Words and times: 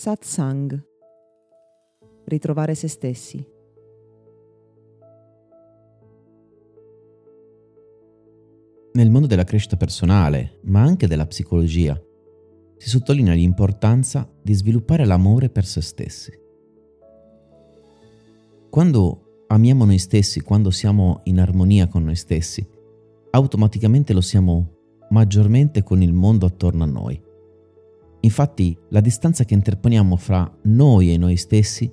Satsang. 0.00 0.82
Ritrovare 2.24 2.74
se 2.74 2.88
stessi. 2.88 3.46
Nel 8.94 9.10
mondo 9.10 9.26
della 9.26 9.44
crescita 9.44 9.76
personale, 9.76 10.58
ma 10.62 10.80
anche 10.80 11.06
della 11.06 11.26
psicologia, 11.26 12.00
si 12.78 12.88
sottolinea 12.88 13.34
l'importanza 13.34 14.26
di 14.40 14.54
sviluppare 14.54 15.04
l'amore 15.04 15.50
per 15.50 15.66
se 15.66 15.82
stessi. 15.82 16.32
Quando 18.70 19.44
amiamo 19.48 19.84
noi 19.84 19.98
stessi, 19.98 20.40
quando 20.40 20.70
siamo 20.70 21.20
in 21.24 21.38
armonia 21.38 21.88
con 21.88 22.04
noi 22.04 22.16
stessi, 22.16 22.66
automaticamente 23.32 24.14
lo 24.14 24.22
siamo 24.22 24.78
maggiormente 25.10 25.82
con 25.82 26.00
il 26.00 26.14
mondo 26.14 26.46
attorno 26.46 26.84
a 26.84 26.86
noi. 26.86 27.28
Infatti 28.20 28.76
la 28.90 29.00
distanza 29.00 29.44
che 29.44 29.54
interponiamo 29.54 30.16
fra 30.16 30.50
noi 30.62 31.12
e 31.12 31.16
noi 31.16 31.36
stessi 31.36 31.90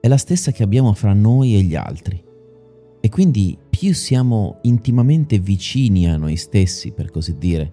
è 0.00 0.08
la 0.08 0.16
stessa 0.16 0.50
che 0.50 0.62
abbiamo 0.62 0.92
fra 0.94 1.12
noi 1.12 1.54
e 1.54 1.62
gli 1.62 1.76
altri. 1.76 2.22
E 3.00 3.08
quindi 3.08 3.56
più 3.68 3.94
siamo 3.94 4.58
intimamente 4.62 5.38
vicini 5.38 6.08
a 6.08 6.16
noi 6.16 6.36
stessi, 6.36 6.92
per 6.92 7.10
così 7.10 7.38
dire, 7.38 7.72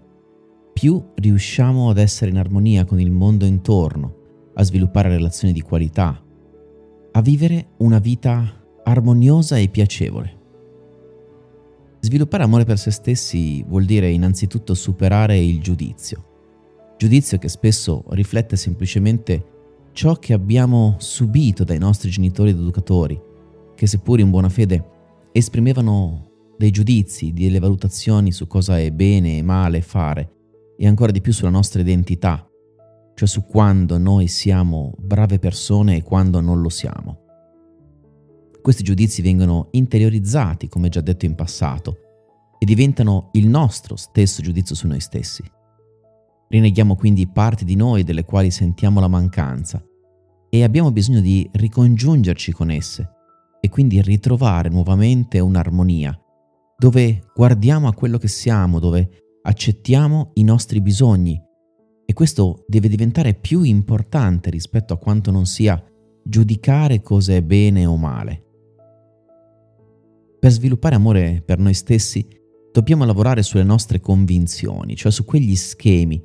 più 0.74 1.04
riusciamo 1.16 1.90
ad 1.90 1.98
essere 1.98 2.30
in 2.32 2.38
armonia 2.38 2.86
con 2.86 3.00
il 3.00 3.12
mondo 3.12 3.46
intorno, 3.46 4.16
a 4.54 4.64
sviluppare 4.64 5.10
relazioni 5.10 5.54
di 5.54 5.62
qualità, 5.62 6.24
a 7.12 7.22
vivere 7.22 7.70
una 7.78 8.00
vita 8.00 8.64
armoniosa 8.84 9.58
e 9.58 9.70
piacevole. 9.70 10.36
Sviluppare 12.00 12.44
amore 12.44 12.64
per 12.64 12.78
se 12.78 12.92
stessi 12.92 13.64
vuol 13.64 13.86
dire 13.86 14.10
innanzitutto 14.10 14.74
superare 14.76 15.38
il 15.40 15.60
giudizio, 15.60 16.37
giudizio 16.98 17.38
che 17.38 17.48
spesso 17.48 18.04
riflette 18.10 18.56
semplicemente 18.56 19.56
ciò 19.92 20.16
che 20.16 20.34
abbiamo 20.34 20.96
subito 20.98 21.64
dai 21.64 21.78
nostri 21.78 22.10
genitori 22.10 22.50
ed 22.50 22.58
educatori, 22.58 23.20
che 23.76 23.88
seppur 23.88 24.20
in 24.20 24.30
buona 24.30 24.50
fede 24.50 24.96
esprimevano 25.32 26.54
dei 26.58 26.72
giudizi, 26.72 27.34
delle 27.34 27.60
valutazioni 27.60 28.32
su 28.32 28.48
cosa 28.48 28.80
è 28.80 28.92
bene 28.92 29.38
e 29.38 29.44
male 29.44 29.82
fare 29.82 30.32
e 30.78 30.88
ancora 30.88 31.12
di 31.12 31.22
più 31.22 31.32
sulla 31.32 31.50
nostra 31.50 31.82
identità, 31.82 32.48
cioè 33.14 33.28
su 33.28 33.46
quando 33.46 33.98
noi 33.98 34.28
siamo 34.28 34.94
brave 34.98 35.40
persone 35.40 35.98
e 35.98 36.04
quando 36.04 36.42
non 36.42 36.62
lo 36.62 36.70
siamo. 36.70 37.26
Questi 38.62 38.84
giudizi 38.84 39.22
vengono 39.22 39.70
interiorizzati, 39.72 40.68
come 40.68 40.90
già 40.90 41.02
detto 41.02 41.26
in 41.26 41.36
passato, 41.36 41.98
e 42.60 42.66
diventano 42.66 43.30
il 43.34 43.48
nostro 43.48 43.96
stesso 43.96 44.42
giudizio 44.42 44.76
su 44.76 44.88
noi 44.88 45.00
stessi. 45.00 45.44
Rinneghiamo 46.50 46.96
quindi 46.96 47.28
parti 47.28 47.66
di 47.66 47.76
noi 47.76 48.04
delle 48.04 48.24
quali 48.24 48.52
sentiamo 48.52 49.00
la 49.00 49.08
mancanza 49.08 49.84
e 50.50 50.64
abbiamo 50.64 50.92
bisogno 50.92 51.20
di 51.20 51.48
ricongiungerci 51.52 52.54
con 52.54 52.72
esse 52.72 53.10
e 53.60 53.70
quindi 53.70 54.02
ritrovare 54.02 54.70
nuovamente 54.70 55.40
un'armonia 55.40 56.18
dove 56.78 57.24
guardiamo 57.34 57.88
a 57.88 57.94
quello 57.94 58.18
che 58.18 58.28
siamo, 58.28 58.80
dove 58.80 59.40
accettiamo 59.42 60.32
i 60.36 60.44
nostri 60.44 60.80
bisogni 60.80 61.42
e 62.06 62.14
questo 62.14 62.64
deve 62.68 62.88
diventare 62.88 63.34
più 63.34 63.64
importante 63.64 64.50
rispetto 64.50 64.94
a 64.94 64.98
quanto 64.98 65.32
non 65.32 65.46
sia 65.46 65.84
giudicare 66.24 67.02
cosa 67.02 67.34
è 67.34 67.42
bene 67.42 67.86
o 67.86 67.98
male. 67.98 68.44
Per 70.40 70.52
sviluppare 70.52 70.96
amore 70.96 71.42
per 71.44 71.58
noi 71.60 71.74
stessi 71.74 72.26
dobbiamo 72.72 73.04
lavorare 73.06 73.42
sulle 73.42 73.64
nostre 73.64 74.00
convinzioni, 74.00 74.96
cioè 74.96 75.12
su 75.12 75.26
quegli 75.26 75.56
schemi 75.56 76.24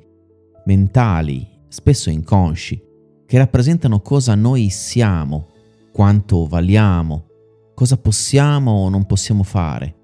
mentali, 0.65 1.47
spesso 1.67 2.09
inconsci, 2.09 2.81
che 3.25 3.37
rappresentano 3.37 4.01
cosa 4.01 4.35
noi 4.35 4.69
siamo, 4.69 5.47
quanto 5.91 6.45
valiamo, 6.45 7.25
cosa 7.73 7.97
possiamo 7.97 8.71
o 8.71 8.89
non 8.89 9.05
possiamo 9.05 9.43
fare, 9.43 9.95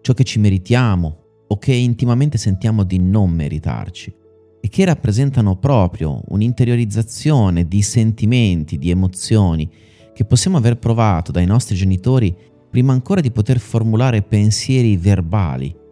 ciò 0.00 0.12
che 0.12 0.24
ci 0.24 0.38
meritiamo 0.38 1.16
o 1.48 1.58
che 1.58 1.74
intimamente 1.74 2.38
sentiamo 2.38 2.84
di 2.84 2.98
non 2.98 3.30
meritarci 3.30 4.14
e 4.60 4.68
che 4.68 4.84
rappresentano 4.84 5.56
proprio 5.56 6.20
un'interiorizzazione 6.28 7.66
di 7.66 7.82
sentimenti, 7.82 8.78
di 8.78 8.90
emozioni 8.90 9.70
che 10.12 10.24
possiamo 10.24 10.56
aver 10.56 10.78
provato 10.78 11.30
dai 11.32 11.46
nostri 11.46 11.76
genitori 11.76 12.36
prima 12.70 12.92
ancora 12.92 13.20
di 13.20 13.30
poter 13.30 13.58
formulare 13.58 14.22
pensieri 14.22 14.96
verbali 14.96 15.86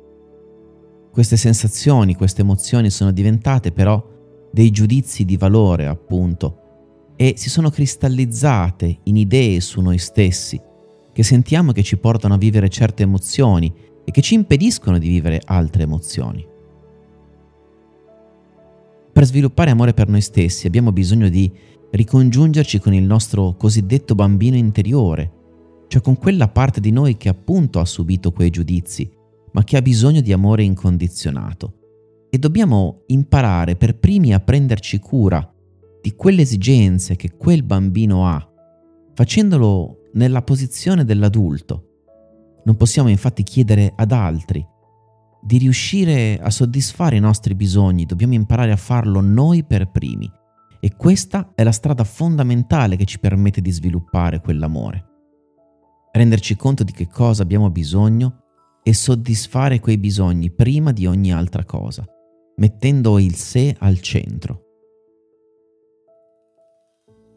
queste 1.16 1.38
sensazioni, 1.38 2.14
queste 2.14 2.42
emozioni 2.42 2.90
sono 2.90 3.10
diventate 3.10 3.72
però 3.72 4.06
dei 4.52 4.70
giudizi 4.70 5.24
di 5.24 5.38
valore, 5.38 5.86
appunto, 5.86 7.14
e 7.16 7.32
si 7.38 7.48
sono 7.48 7.70
cristallizzate 7.70 8.98
in 9.04 9.16
idee 9.16 9.62
su 9.62 9.80
noi 9.80 9.96
stessi, 9.96 10.60
che 11.14 11.22
sentiamo 11.22 11.72
che 11.72 11.82
ci 11.82 11.96
portano 11.96 12.34
a 12.34 12.36
vivere 12.36 12.68
certe 12.68 13.04
emozioni 13.04 13.72
e 14.04 14.10
che 14.10 14.20
ci 14.20 14.34
impediscono 14.34 14.98
di 14.98 15.08
vivere 15.08 15.40
altre 15.42 15.84
emozioni. 15.84 16.46
Per 19.10 19.24
sviluppare 19.24 19.70
amore 19.70 19.94
per 19.94 20.08
noi 20.10 20.20
stessi 20.20 20.66
abbiamo 20.66 20.92
bisogno 20.92 21.30
di 21.30 21.50
ricongiungerci 21.92 22.78
con 22.78 22.92
il 22.92 23.04
nostro 23.04 23.54
cosiddetto 23.56 24.14
bambino 24.14 24.56
interiore, 24.56 25.32
cioè 25.88 26.02
con 26.02 26.18
quella 26.18 26.48
parte 26.48 26.78
di 26.78 26.90
noi 26.90 27.16
che 27.16 27.30
appunto 27.30 27.80
ha 27.80 27.86
subito 27.86 28.32
quei 28.32 28.50
giudizi 28.50 29.15
ma 29.56 29.64
che 29.64 29.78
ha 29.78 29.82
bisogno 29.82 30.20
di 30.20 30.34
amore 30.34 30.64
incondizionato. 30.64 32.26
E 32.28 32.38
dobbiamo 32.38 33.04
imparare 33.06 33.74
per 33.74 33.98
primi 33.98 34.34
a 34.34 34.40
prenderci 34.40 34.98
cura 34.98 35.50
di 36.02 36.14
quelle 36.14 36.42
esigenze 36.42 37.16
che 37.16 37.34
quel 37.36 37.62
bambino 37.62 38.26
ha, 38.26 38.46
facendolo 39.14 40.10
nella 40.12 40.42
posizione 40.42 41.06
dell'adulto. 41.06 41.84
Non 42.64 42.76
possiamo 42.76 43.08
infatti 43.08 43.42
chiedere 43.42 43.94
ad 43.96 44.12
altri 44.12 44.64
di 45.40 45.56
riuscire 45.56 46.38
a 46.38 46.50
soddisfare 46.50 47.16
i 47.16 47.20
nostri 47.20 47.54
bisogni, 47.54 48.04
dobbiamo 48.04 48.34
imparare 48.34 48.72
a 48.72 48.76
farlo 48.76 49.20
noi 49.20 49.64
per 49.64 49.90
primi. 49.90 50.30
E 50.80 50.96
questa 50.96 51.52
è 51.54 51.62
la 51.62 51.72
strada 51.72 52.04
fondamentale 52.04 52.96
che 52.96 53.06
ci 53.06 53.18
permette 53.18 53.62
di 53.62 53.70
sviluppare 53.70 54.40
quell'amore. 54.40 55.04
Renderci 56.12 56.56
conto 56.56 56.84
di 56.84 56.92
che 56.92 57.08
cosa 57.08 57.42
abbiamo 57.42 57.70
bisogno 57.70 58.40
e 58.88 58.94
soddisfare 58.94 59.80
quei 59.80 59.98
bisogni 59.98 60.48
prima 60.52 60.92
di 60.92 61.06
ogni 61.06 61.32
altra 61.32 61.64
cosa, 61.64 62.06
mettendo 62.58 63.18
il 63.18 63.34
sé 63.34 63.74
al 63.80 63.98
centro. 63.98 64.60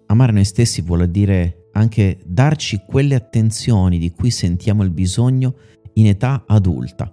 Amare 0.06 0.32
noi 0.32 0.46
stessi 0.46 0.82
vuol 0.82 1.10
dire 1.10 1.70
anche 1.72 2.20
darci 2.24 2.84
quelle 2.86 3.16
attenzioni 3.16 3.98
di 3.98 4.12
cui 4.12 4.30
sentiamo 4.30 4.84
il 4.84 4.92
bisogno 4.92 5.56
in 5.94 6.06
età 6.06 6.44
adulta. 6.46 7.12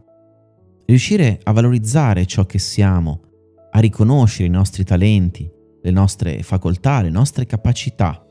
Riuscire 0.85 1.41
a 1.43 1.53
valorizzare 1.53 2.27
ciò 2.27 2.45
che 2.45 2.59
siamo, 2.59 3.23
a 3.71 3.81
riconoscere 3.81 4.49
i 4.49 4.51
nostri 4.51 4.85
talenti, 4.85 5.51
le 5.81 5.91
nostre 5.91 6.43
facoltà, 6.43 7.01
le 7.01 7.09
nostre 7.09 7.47
capacità, 7.47 8.23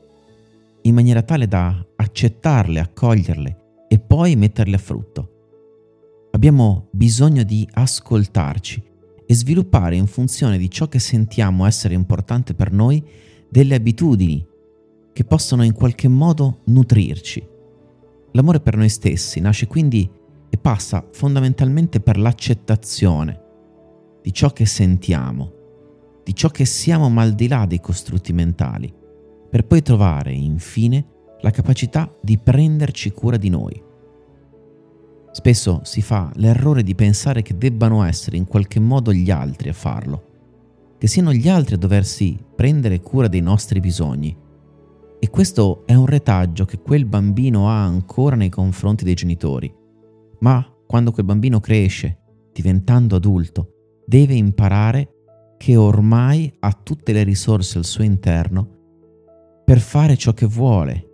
in 0.82 0.94
maniera 0.94 1.22
tale 1.22 1.48
da 1.48 1.84
accettarle, 1.96 2.78
accoglierle 2.78 3.56
e 3.88 3.98
poi 3.98 4.36
metterle 4.36 4.76
a 4.76 4.78
frutto 4.78 5.30
Abbiamo 6.36 6.88
bisogno 6.90 7.44
di 7.44 7.66
ascoltarci 7.72 8.82
e 9.24 9.34
sviluppare 9.34 9.96
in 9.96 10.06
funzione 10.06 10.58
di 10.58 10.68
ciò 10.68 10.86
che 10.86 10.98
sentiamo 10.98 11.64
essere 11.64 11.94
importante 11.94 12.52
per 12.52 12.72
noi 12.72 13.02
delle 13.48 13.74
abitudini 13.74 14.46
che 15.14 15.24
possono 15.24 15.64
in 15.64 15.72
qualche 15.72 16.08
modo 16.08 16.60
nutrirci. 16.66 17.42
L'amore 18.32 18.60
per 18.60 18.76
noi 18.76 18.90
stessi 18.90 19.40
nasce 19.40 19.66
quindi 19.66 20.06
e 20.50 20.58
passa 20.58 21.08
fondamentalmente 21.10 22.00
per 22.00 22.18
l'accettazione 22.18 23.40
di 24.20 24.30
ciò 24.30 24.50
che 24.50 24.66
sentiamo, 24.66 25.52
di 26.22 26.34
ciò 26.34 26.50
che 26.50 26.66
siamo 26.66 27.08
mal 27.08 27.32
di 27.32 27.48
là 27.48 27.64
dei 27.64 27.80
costrutti 27.80 28.34
mentali, 28.34 28.92
per 29.48 29.64
poi 29.66 29.80
trovare 29.80 30.34
infine 30.34 31.06
la 31.40 31.50
capacità 31.50 32.14
di 32.20 32.36
prenderci 32.36 33.10
cura 33.12 33.38
di 33.38 33.48
noi. 33.48 33.84
Spesso 35.36 35.80
si 35.84 36.00
fa 36.00 36.32
l'errore 36.36 36.82
di 36.82 36.94
pensare 36.94 37.42
che 37.42 37.58
debbano 37.58 38.02
essere 38.04 38.38
in 38.38 38.46
qualche 38.46 38.80
modo 38.80 39.12
gli 39.12 39.30
altri 39.30 39.68
a 39.68 39.74
farlo, 39.74 40.94
che 40.96 41.06
siano 41.08 41.30
gli 41.30 41.46
altri 41.46 41.74
a 41.74 41.76
doversi 41.76 42.42
prendere 42.56 43.02
cura 43.02 43.28
dei 43.28 43.42
nostri 43.42 43.78
bisogni. 43.78 44.34
E 45.18 45.28
questo 45.28 45.82
è 45.84 45.92
un 45.92 46.06
retaggio 46.06 46.64
che 46.64 46.78
quel 46.78 47.04
bambino 47.04 47.68
ha 47.68 47.84
ancora 47.84 48.34
nei 48.34 48.48
confronti 48.48 49.04
dei 49.04 49.12
genitori. 49.12 49.70
Ma 50.38 50.66
quando 50.86 51.12
quel 51.12 51.26
bambino 51.26 51.60
cresce, 51.60 52.18
diventando 52.50 53.16
adulto, 53.16 53.72
deve 54.06 54.32
imparare 54.32 55.10
che 55.58 55.76
ormai 55.76 56.50
ha 56.60 56.72
tutte 56.82 57.12
le 57.12 57.24
risorse 57.24 57.76
al 57.76 57.84
suo 57.84 58.04
interno 58.04 58.68
per 59.66 59.80
fare 59.80 60.16
ciò 60.16 60.32
che 60.32 60.46
vuole, 60.46 61.06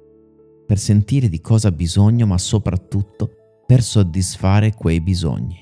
per 0.64 0.78
sentire 0.78 1.28
di 1.28 1.40
cosa 1.40 1.66
ha 1.66 1.72
bisogno, 1.72 2.24
ma 2.24 2.38
soprattutto 2.38 3.38
per 3.72 3.82
soddisfare 3.82 4.74
quei 4.74 5.00
bisogni. 5.00 5.56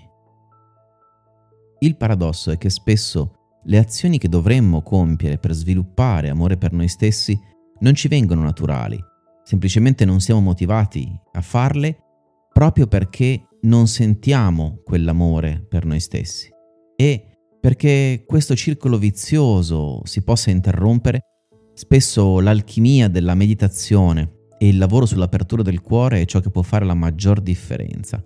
Il 1.79 1.97
paradosso 1.97 2.51
è 2.51 2.59
che 2.59 2.69
spesso 2.69 3.61
le 3.67 3.79
azioni 3.79 4.19
che 4.19 4.29
dovremmo 4.29 4.83
compiere 4.83 5.39
per 5.39 5.53
sviluppare 5.53 6.29
amore 6.29 6.57
per 6.57 6.73
noi 6.73 6.89
stessi 6.89 7.39
non 7.79 7.95
ci 7.95 8.09
vengono 8.09 8.43
naturali, 8.43 8.99
semplicemente 9.45 10.05
non 10.05 10.19
siamo 10.19 10.41
motivati 10.41 11.09
a 11.31 11.41
farle 11.41 11.99
proprio 12.53 12.89
perché 12.89 13.47
non 13.61 13.87
sentiamo 13.87 14.81
quell'amore 14.83 15.65
per 15.69 15.85
noi 15.85 16.01
stessi 16.01 16.49
e 16.97 17.39
perché 17.61 18.25
questo 18.27 18.57
circolo 18.57 18.99
vizioso 18.99 20.01
si 20.03 20.25
possa 20.25 20.51
interrompere, 20.51 21.27
spesso 21.75 22.41
l'alchimia 22.41 23.07
della 23.07 23.37
meditazione 23.37 24.40
e 24.63 24.69
il 24.69 24.77
lavoro 24.77 25.07
sull'apertura 25.07 25.63
del 25.63 25.81
cuore 25.81 26.21
è 26.21 26.27
ciò 26.27 26.41
che 26.41 26.51
può 26.51 26.61
fare 26.61 26.85
la 26.85 26.93
maggior 26.93 27.41
differenza. 27.41 28.23